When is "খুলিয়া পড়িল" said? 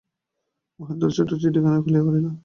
1.83-2.25